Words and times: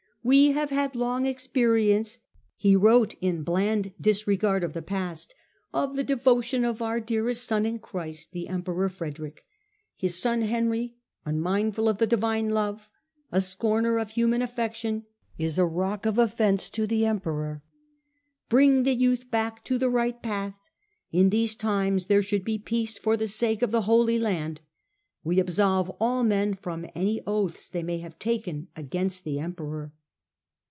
"We 0.31 0.49
have 0.51 0.69
had 0.69 0.95
long 0.95 1.25
experience," 1.25 2.19
he 2.55 2.75
wrote, 2.75 3.15
in 3.21 3.41
bland 3.41 3.93
disregard 3.99 4.63
of 4.63 4.73
the 4.73 4.83
past," 4.83 5.33
of 5.73 5.95
the 5.95 6.05
devo 6.05 6.43
tion 6.43 6.63
of 6.63 6.79
our 6.79 6.99
dearest 6.99 7.43
son 7.43 7.65
in 7.65 7.79
Christ, 7.79 8.31
the 8.31 8.47
Emperor 8.47 8.87
Frederick. 8.87 9.47
His 9.95 10.15
son 10.21 10.43
Henry, 10.43 10.93
unmindful 11.25 11.89
of 11.89 11.97
the 11.97 12.05
Divine 12.05 12.51
love, 12.51 12.87
a 13.31 13.41
scorner 13.41 13.97
of 13.97 14.11
human 14.11 14.43
affection, 14.43 15.05
is 15.39 15.57
a 15.57 15.65
rock 15.65 16.05
of 16.05 16.19
offence 16.19 16.69
to 16.69 16.85
the 16.85 17.03
Emperor. 17.07 17.63
Bring 18.47 18.83
the 18.83 18.93
youth 18.93 19.31
back 19.31 19.63
to 19.63 19.79
the 19.79 19.89
right 19.89 20.21
path: 20.21 20.53
in 21.11 21.31
these 21.31 21.55
times 21.55 22.05
there 22.05 22.21
should 22.21 22.45
be 22.45 22.59
peace 22.59 22.95
for 22.95 23.17
the 23.17 23.27
sake 23.27 23.63
of 23.63 23.71
the 23.71 23.81
Holy 23.87 24.19
Land. 24.19 24.61
We 25.23 25.39
absolve 25.39 25.89
all 25.99 26.23
men 26.23 26.53
from 26.53 26.85
any 26.93 27.21
oaths 27.25 27.67
they 27.67 27.81
may 27.81 27.97
have 27.97 28.19
taken 28.19 28.67
against 28.75 29.23
the 29.23 29.39
Emperor." 29.39 29.93